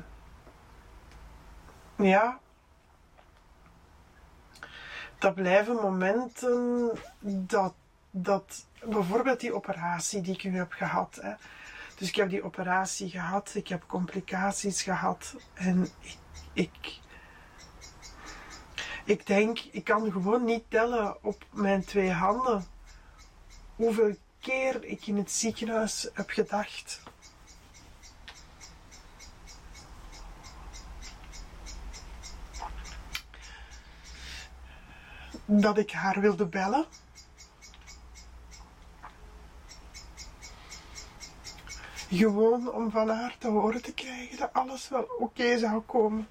ja, 1.96 2.40
dat 5.20 5.36
blijven 5.36 5.76
momenten 5.76 6.92
dat, 7.20 7.74
dat 8.12 8.66
bijvoorbeeld 8.84 9.40
die 9.40 9.56
operatie 9.56 10.22
die 10.22 10.34
ik 10.34 10.44
nu 10.44 10.58
heb 10.58 10.72
gehad. 10.72 11.20
Hè. 11.22 11.34
Dus 11.98 12.08
ik 12.08 12.16
heb 12.16 12.30
die 12.30 12.44
operatie 12.44 13.10
gehad, 13.10 13.52
ik 13.54 13.68
heb 13.68 13.84
complicaties 13.88 14.82
gehad 14.82 15.36
en 15.54 15.88
ik, 16.00 16.18
ik, 16.54 17.00
ik 19.06 19.28
denk, 19.28 19.60
ik 19.60 19.84
kan 19.84 20.12
gewoon 20.12 20.44
niet 20.44 20.64
tellen 20.68 21.24
op 21.24 21.46
mijn 21.52 21.86
twee 21.86 22.12
handen 22.12 22.66
hoeveel 23.76 24.16
keer 24.40 24.84
ik 24.84 25.08
in 25.08 25.18
het 25.18 25.32
ziekenhuis 25.32 26.10
heb 26.14 26.30
gedacht. 26.30 27.02
Dat 35.46 35.78
ik 35.78 35.92
haar 35.92 36.22
wilde 36.22 36.46
bellen. 36.46 36.86
Gewoon 42.10 42.72
om 42.72 42.92
van 42.92 43.10
haar 43.10 43.36
te 43.38 43.48
horen 43.48 43.82
te 43.82 43.94
krijgen 43.94 44.38
dat 44.38 44.54
alles 44.54 44.90
wel 44.90 45.08
oké 45.20 45.58
zou 45.58 45.82
komen. 45.82 46.28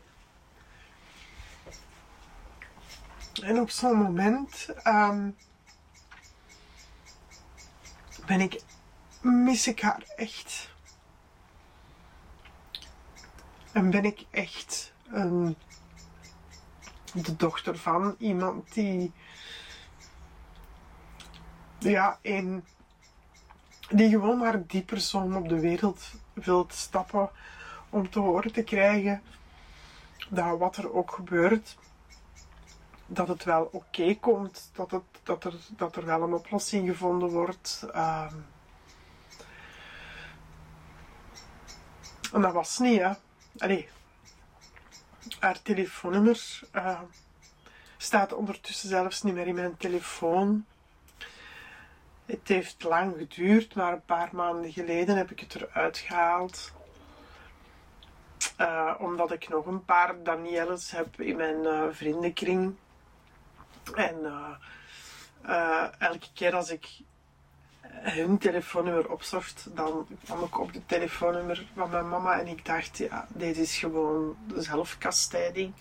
En 3.43 3.61
op 3.61 3.71
zo'n 3.71 3.97
moment 3.97 4.69
ehm, 4.83 5.31
ben 8.27 8.41
ik, 8.41 8.63
mis 9.21 9.67
ik 9.67 9.81
haar 9.81 10.03
echt. 10.17 10.73
En 13.73 13.91
ben 13.91 14.05
ik 14.05 14.27
echt 14.31 14.93
een, 15.07 15.57
de 17.15 17.37
dochter 17.37 17.79
van 17.79 18.15
iemand 18.19 18.75
die, 18.75 19.13
ja, 21.79 22.19
een, 22.23 22.65
die 23.91 24.09
gewoon 24.09 24.39
maar 24.39 24.67
die 24.67 24.83
persoon 24.83 25.37
op 25.37 25.49
de 25.49 25.61
wereld 25.61 26.11
wilt 26.33 26.75
stappen 26.75 27.31
om 27.91 28.11
te 28.11 28.19
horen 28.19 28.53
te 28.53 28.63
krijgen 28.63 29.23
dat 30.29 30.59
wat 30.59 30.77
er 30.77 30.95
ook 30.95 31.11
gebeurt, 31.11 31.77
dat 33.07 33.29
het 33.29 33.45
wel 33.45 33.69
oké 33.73 34.15
komt, 34.15 34.71
dat, 34.73 34.91
het, 34.91 35.03
dat, 35.23 35.45
er, 35.45 35.55
dat 35.77 35.97
er 35.97 36.05
wel 36.05 36.23
een 36.23 36.35
oplossing 36.35 36.89
gevonden 36.89 37.29
wordt. 37.29 37.87
Ehm, 37.93 38.35
en 42.33 42.41
dat 42.41 42.53
was 42.53 42.79
niet, 42.79 43.01
hè. 43.01 43.13
Allee, 43.59 43.89
haar 45.39 45.63
telefoonnummer 45.63 46.61
uh, 46.73 47.01
staat 47.97 48.33
ondertussen 48.33 48.89
zelfs 48.89 49.23
niet 49.23 49.35
meer 49.35 49.47
in 49.47 49.55
mijn 49.55 49.77
telefoon. 49.77 50.65
Het 52.27 52.49
heeft 52.49 52.83
lang 52.83 53.15
geduurd, 53.17 53.75
maar 53.75 53.93
een 53.93 54.05
paar 54.05 54.29
maanden 54.33 54.73
geleden 54.73 55.17
heb 55.17 55.31
ik 55.31 55.41
het 55.41 55.55
eruit 55.55 55.99
gehaald. 55.99 56.73
Uh, 58.61 58.95
omdat 58.99 59.33
ik 59.33 59.49
nog 59.49 59.67
een 59.67 59.85
paar 59.85 60.23
Danielles 60.23 60.91
heb 60.91 61.21
in 61.21 61.37
mijn 61.37 61.63
uh, 61.65 61.85
vriendenkring. 61.91 62.77
En 63.95 64.17
uh, 65.47 65.87
elke 65.99 66.33
keer 66.35 66.55
als 66.55 66.71
ik 66.71 66.87
hun 68.03 68.39
telefoonnummer 68.39 69.11
opzocht, 69.11 69.67
dan 69.75 70.07
kwam 70.25 70.43
ik 70.43 70.59
op 70.59 70.73
de 70.73 70.87
telefoonnummer 70.87 71.67
van 71.75 71.91
mijn 71.91 72.09
mama 72.09 72.41
en 72.41 72.47
ik 72.47 72.65
dacht, 72.65 72.99
ja, 72.99 73.27
dit 73.29 73.57
is 73.57 73.79
gewoon 73.79 74.37
zelfkastijding. 74.55 75.75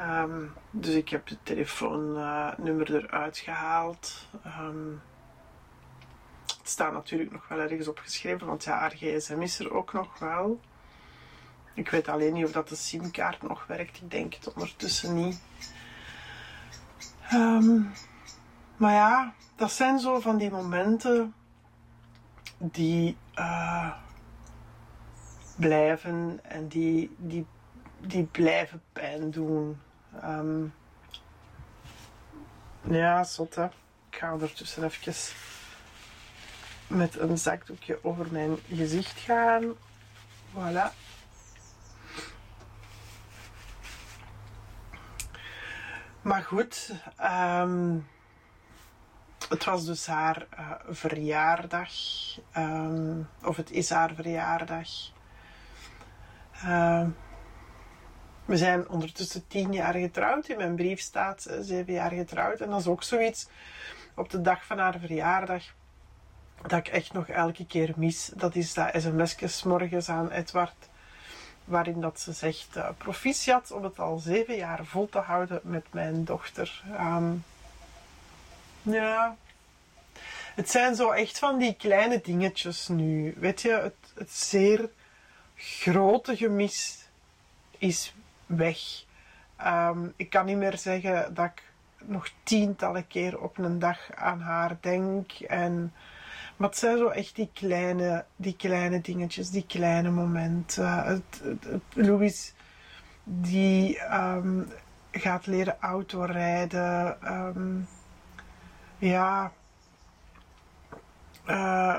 Um, 0.00 0.52
dus 0.70 0.94
ik 0.94 1.08
heb 1.08 1.28
het 1.28 1.38
telefoonnummer 1.42 2.94
eruit 2.94 3.38
gehaald. 3.38 4.28
Um, 4.46 5.02
het 6.58 6.68
staat 6.68 6.92
natuurlijk 6.92 7.32
nog 7.32 7.48
wel 7.48 7.58
ergens 7.58 7.88
opgeschreven, 7.88 8.46
want 8.46 8.64
ja, 8.64 8.78
haar 8.78 8.94
gsm 8.96 9.40
is 9.40 9.58
er 9.58 9.72
ook 9.72 9.92
nog 9.92 10.18
wel. 10.18 10.60
Ik 11.74 11.88
weet 11.90 12.08
alleen 12.08 12.32
niet 12.32 12.44
of 12.44 12.52
dat 12.52 12.68
de 12.68 12.76
simkaart 12.76 13.42
nog 13.42 13.66
werkt. 13.66 13.96
Ik 13.96 14.10
denk 14.10 14.34
het 14.34 14.52
ondertussen 14.52 15.14
niet. 15.14 15.40
Um, 17.32 17.92
maar 18.76 18.92
ja, 18.92 19.34
dat 19.56 19.72
zijn 19.72 19.98
zo 19.98 20.20
van 20.20 20.36
die 20.36 20.50
momenten 20.50 21.34
die 22.58 23.16
uh, 23.38 23.90
blijven 25.56 26.40
en 26.42 26.68
die, 26.68 27.14
die, 27.18 27.46
die 28.00 28.24
blijven 28.24 28.82
pijn 28.92 29.30
doen. 29.30 29.80
Um, 30.24 30.74
ja, 32.80 33.24
zot 33.24 33.54
hè. 33.54 33.64
Ik 34.10 34.20
ga 34.20 34.32
ondertussen 34.32 34.84
even 34.84 35.14
met 36.86 37.18
een 37.18 37.38
zakdoekje 37.38 37.98
over 38.02 38.26
mijn 38.30 38.56
gezicht 38.68 39.18
gaan. 39.18 39.64
Voilà. 40.52 40.92
Maar 46.22 46.42
goed, 46.42 46.94
um, 47.20 48.06
het 49.54 49.64
was 49.64 49.84
dus 49.84 50.06
haar 50.06 50.46
uh, 50.58 50.70
verjaardag. 50.88 51.90
Um, 52.56 53.28
of 53.42 53.56
het 53.56 53.70
is 53.70 53.90
haar 53.90 54.14
verjaardag. 54.14 54.88
Uh, 56.64 57.06
we 58.44 58.56
zijn 58.56 58.88
ondertussen 58.88 59.46
tien 59.46 59.72
jaar 59.72 59.94
getrouwd. 59.94 60.48
In 60.48 60.56
mijn 60.56 60.76
brief 60.76 61.00
staat 61.00 61.46
uh, 61.50 61.56
zeven 61.60 61.92
jaar 61.92 62.10
getrouwd. 62.10 62.60
En 62.60 62.70
dat 62.70 62.80
is 62.80 62.86
ook 62.86 63.02
zoiets 63.02 63.48
op 64.14 64.30
de 64.30 64.40
dag 64.40 64.64
van 64.64 64.78
haar 64.78 64.98
verjaardag. 64.98 65.62
Dat 66.62 66.78
ik 66.78 66.88
echt 66.88 67.12
nog 67.12 67.28
elke 67.28 67.66
keer 67.66 67.92
mis. 67.96 68.30
Dat 68.34 68.54
is 68.54 68.74
dat 68.74 68.90
sms'jes 68.94 69.62
morgens 69.62 70.08
aan 70.08 70.30
Edward 70.30 70.88
waarin 71.64 72.00
dat 72.00 72.20
ze 72.20 72.32
zegt 72.32 72.76
uh, 72.76 72.88
proficiat 72.98 73.72
om 73.72 73.84
het 73.84 73.98
al 73.98 74.18
zeven 74.18 74.56
jaar 74.56 74.84
vol 74.84 75.08
te 75.08 75.18
houden 75.18 75.60
met 75.62 75.86
mijn 75.90 76.24
dochter. 76.24 76.82
Um, 77.00 77.44
ja, 78.82 79.36
het 80.54 80.70
zijn 80.70 80.94
zo 80.94 81.10
echt 81.10 81.38
van 81.38 81.58
die 81.58 81.74
kleine 81.74 82.20
dingetjes 82.20 82.88
nu. 82.88 83.34
Weet 83.38 83.62
je, 83.62 83.70
het, 83.70 84.12
het 84.14 84.30
zeer 84.30 84.90
grote 85.56 86.36
gemis 86.36 87.08
is 87.78 88.14
weg. 88.46 88.78
Um, 89.66 90.12
ik 90.16 90.30
kan 90.30 90.46
niet 90.46 90.56
meer 90.56 90.78
zeggen 90.78 91.34
dat 91.34 91.44
ik 91.44 91.62
nog 92.04 92.28
tientallen 92.42 93.06
keer 93.06 93.40
op 93.40 93.58
een 93.58 93.78
dag 93.78 94.14
aan 94.14 94.40
haar 94.40 94.76
denk 94.80 95.32
en 95.32 95.92
maar 96.56 96.68
het 96.68 96.78
zijn 96.78 96.98
zo 96.98 97.08
echt 97.08 97.36
die 97.36 97.50
kleine, 97.52 98.24
die 98.36 98.56
kleine 98.56 99.00
dingetjes, 99.00 99.50
die 99.50 99.66
kleine 99.66 100.10
momenten. 100.10 101.04
Het, 101.04 101.42
Louis 101.92 102.54
die 103.24 104.00
um, 104.14 104.72
gaat 105.10 105.46
leren 105.46 105.76
autorijden. 105.80 107.18
Um, 107.32 107.88
ja. 108.98 109.52
Uh, 111.46 111.98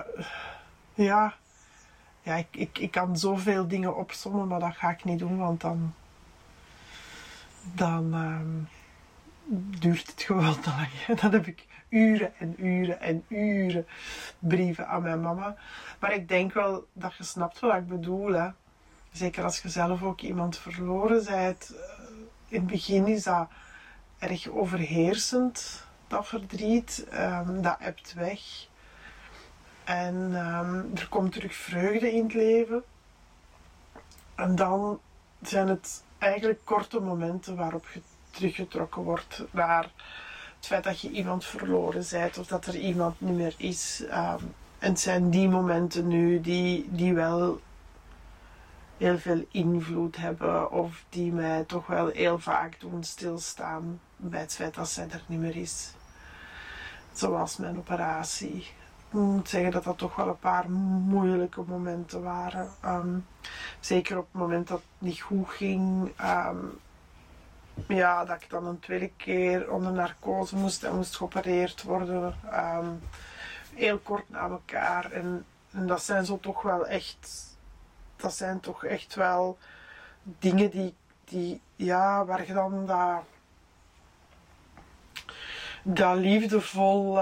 ja. 0.94 1.34
Ja, 2.22 2.36
ik, 2.36 2.48
ik, 2.52 2.78
ik 2.78 2.92
kan 2.92 3.18
zoveel 3.18 3.68
dingen 3.68 3.98
opzommen, 3.98 4.48
maar 4.48 4.60
dat 4.60 4.76
ga 4.76 4.90
ik 4.90 5.04
niet 5.04 5.20
doen, 5.20 5.38
want 5.38 5.62
dan... 5.62 5.94
Dan 7.74 8.14
um, 8.14 8.68
duurt 9.80 10.08
het 10.08 10.22
gewoon 10.22 10.60
te 10.60 10.70
lang. 10.70 10.90
Dan 11.22 11.32
heb 11.32 11.48
ik 11.48 11.66
uren 11.90 12.34
en 12.38 12.66
uren 12.66 13.02
en 13.02 13.24
uren 13.28 13.88
brieven 14.40 14.88
aan 14.88 15.02
mijn 15.02 15.22
mama. 15.22 15.56
Maar 16.00 16.14
ik 16.14 16.28
denk 16.28 16.54
wel 16.54 16.88
dat 16.94 17.16
je 17.16 17.24
snapt 17.24 17.60
wat 17.60 17.76
ik 17.76 17.88
bedoel. 17.88 18.32
Hè. 18.32 18.50
Zeker 19.12 19.44
als 19.44 19.62
je 19.62 19.70
zelf 19.70 20.04
ook 20.04 20.22
iemand 20.22 20.58
verloren 20.58 21.26
bent. 21.26 21.76
Eh, 21.76 22.06
in 22.48 22.60
het 22.60 22.68
begin 22.68 23.08
is 23.08 23.24
dat 23.24 23.48
erg 24.20 24.50
overheersend, 24.50 25.86
dat 26.08 26.28
verdriet. 26.28 27.08
Um, 27.14 27.62
dat 27.62 27.76
hebt 27.80 28.14
weg. 28.14 28.68
En 29.86 30.16
um, 30.16 30.92
er 30.96 31.08
komt 31.10 31.32
terug 31.32 31.56
vreugde 31.56 32.14
in 32.14 32.24
het 32.24 32.34
leven. 32.34 32.84
En 34.36 34.56
dan 34.56 35.00
zijn 35.42 35.68
het 35.68 36.04
eigenlijk 36.18 36.60
korte 36.64 37.00
momenten 37.00 37.56
waarop 37.56 37.86
je 37.94 38.02
teruggetrokken 38.32 39.02
wordt 39.02 39.44
naar 39.52 39.92
het 40.56 40.66
feit 40.66 40.84
dat 40.84 41.00
je 41.00 41.10
iemand 41.10 41.46
verloren 41.46 42.06
bent 42.12 42.38
of 42.38 42.48
dat 42.48 42.66
er 42.66 42.76
iemand 42.76 43.22
niet 43.22 43.36
meer 43.36 43.54
is. 43.58 44.04
Um, 44.04 44.54
en 44.80 44.90
het 44.92 45.00
zijn 45.00 45.30
die 45.30 45.50
momenten 45.50 46.08
nu 46.08 46.42
die, 46.42 46.88
die 46.92 47.14
wel 47.14 47.60
heel 48.98 49.18
veel 49.18 49.46
invloed 49.52 50.16
hebben 50.16 50.72
of 50.72 51.06
die 51.10 51.32
mij 51.32 51.64
toch 51.64 51.88
wel 51.88 52.08
heel 52.08 52.40
vaak 52.40 52.80
doen 52.80 53.04
stilstaan 53.04 54.00
bij 54.18 54.40
het 54.40 54.54
feit 54.54 54.74
dat 54.74 54.90
zij 54.90 55.08
er 55.10 55.24
niet 55.26 55.40
meer 55.40 55.56
is. 55.56 55.94
Zoals 57.12 57.58
mijn 57.58 57.78
operatie. 57.78 58.68
Moet 59.22 59.50
zeggen 59.50 59.72
dat 59.72 59.84
dat 59.84 59.98
toch 59.98 60.16
wel 60.16 60.28
een 60.28 60.40
paar 60.40 60.70
moeilijke 60.70 61.62
momenten 61.68 62.24
waren. 62.24 62.70
Ehm, 62.82 63.18
zeker 63.80 64.18
op 64.18 64.28
het 64.32 64.42
moment 64.42 64.68
dat 64.68 64.78
het 64.78 64.88
niet 65.08 65.22
goed 65.22 65.50
ging. 65.50 66.12
Ehm, 66.18 66.58
ja, 67.88 68.26
dat 68.26 68.42
ik 68.42 68.50
dan 68.50 68.66
een 68.66 68.80
tweede 68.80 69.12
keer 69.18 69.72
onder 69.72 69.92
narcose 69.92 70.56
moest 70.56 70.84
en 70.84 70.96
moest 70.96 71.16
geopereerd 71.16 71.84
worden. 71.84 72.36
Ehm, 72.52 72.90
heel 73.74 73.98
kort 73.98 74.30
na 74.30 74.50
elkaar. 74.50 75.12
En, 75.12 75.46
en 75.72 75.88
dat 75.88 76.04
zijn 76.04 76.26
zo 76.26 76.40
toch 76.40 76.62
wel 76.62 76.88
echt. 76.88 77.58
Dat 78.16 78.34
zijn 78.34 78.60
toch 78.60 78.86
echt 78.86 79.16
wel 79.16 79.58
dingen 80.40 80.70
die, 80.70 80.96
die 81.24 81.62
ja, 81.76 82.26
waar 82.26 82.48
je 82.48 82.54
dan 82.54 82.86
dat, 82.86 83.22
dat 85.84 86.18
liefdevol, 86.18 87.20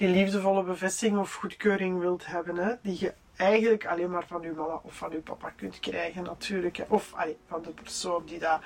die 0.00 0.08
liefdevolle 0.08 0.62
bevestiging 0.62 1.18
of 1.18 1.34
goedkeuring 1.34 1.98
wilt 1.98 2.26
hebben, 2.26 2.56
hè, 2.56 2.74
die 2.82 2.96
je 3.00 3.14
eigenlijk 3.36 3.86
alleen 3.86 4.10
maar 4.10 4.26
van 4.26 4.42
je 4.42 4.52
mama 4.52 4.80
of 4.82 4.94
van 4.96 5.10
je 5.10 5.18
papa 5.18 5.50
kunt 5.50 5.80
krijgen 5.80 6.22
natuurlijk. 6.22 6.76
Hè. 6.76 6.84
Of 6.88 7.14
van 7.48 7.62
de 7.62 7.70
persoon 7.70 8.22
die 8.24 8.38
dat 8.38 8.60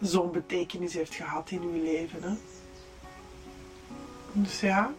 zo'n 0.00 0.32
betekenis 0.32 0.94
heeft 0.94 1.14
gehad 1.14 1.50
in 1.50 1.62
uw 1.62 1.82
leven. 1.82 2.22
Hè. 2.22 2.34
Dus 4.32 4.60
ja. 4.60 4.92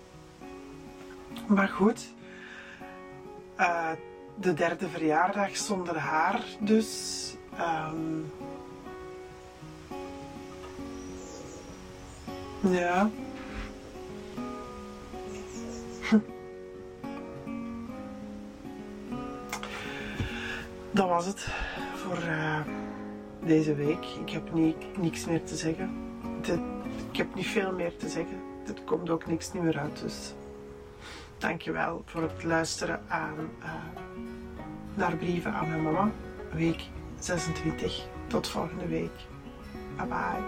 Maar 1.47 1.67
goed. 1.67 2.13
Uh, 3.59 3.91
de 4.35 4.53
derde 4.53 4.89
verjaardag 4.89 5.57
zonder 5.57 5.97
haar 5.97 6.43
dus. 6.59 7.33
Um, 7.59 8.31
ja. 12.61 13.09
Dat 20.91 21.07
was 21.07 21.25
het 21.25 21.47
voor 21.95 22.17
uh, 22.17 22.59
deze 23.43 23.75
week. 23.75 24.05
Ik 24.05 24.29
heb 24.29 24.53
niet, 24.53 24.97
niks 24.97 25.25
meer 25.25 25.43
te 25.43 25.55
zeggen. 25.55 25.91
Ik 27.11 27.17
heb 27.17 27.35
niet 27.35 27.47
veel 27.47 27.71
meer 27.71 27.97
te 27.97 28.09
zeggen. 28.09 28.41
Er 28.67 28.81
komt 28.85 29.09
ook 29.09 29.27
niks 29.27 29.51
meer 29.51 29.77
uit. 29.77 30.01
Dus 30.01 30.33
dankjewel 31.37 32.01
voor 32.05 32.21
het 32.21 32.43
luisteren 32.43 33.01
aan, 33.07 33.49
uh, 33.59 33.73
naar 34.93 35.15
brieven 35.15 35.53
aan 35.53 35.69
mijn 35.69 35.83
mama. 35.83 36.11
Week 36.53 36.81
26. 37.19 38.05
Tot 38.27 38.47
volgende 38.47 38.87
week. 38.87 39.11
Bye 39.95 40.07
bye. 40.07 40.43